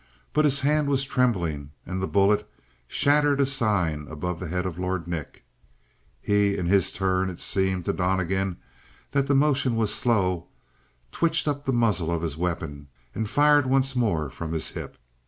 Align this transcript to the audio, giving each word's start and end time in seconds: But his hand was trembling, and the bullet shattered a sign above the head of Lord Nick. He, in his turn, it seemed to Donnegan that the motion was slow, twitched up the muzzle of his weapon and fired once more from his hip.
But 0.33 0.45
his 0.45 0.61
hand 0.61 0.87
was 0.87 1.03
trembling, 1.03 1.73
and 1.85 2.01
the 2.01 2.07
bullet 2.07 2.49
shattered 2.87 3.39
a 3.39 3.45
sign 3.45 4.07
above 4.09 4.39
the 4.39 4.47
head 4.47 4.65
of 4.65 4.79
Lord 4.79 5.05
Nick. 5.07 5.43
He, 6.19 6.57
in 6.57 6.65
his 6.65 6.91
turn, 6.91 7.29
it 7.29 7.39
seemed 7.39 7.85
to 7.85 7.93
Donnegan 7.93 8.57
that 9.11 9.27
the 9.27 9.35
motion 9.35 9.75
was 9.75 9.93
slow, 9.93 10.47
twitched 11.11 11.47
up 11.47 11.65
the 11.65 11.71
muzzle 11.71 12.09
of 12.11 12.23
his 12.23 12.35
weapon 12.35 12.87
and 13.13 13.29
fired 13.29 13.67
once 13.67 13.95
more 13.95 14.31
from 14.31 14.53
his 14.53 14.71
hip. 14.71 14.97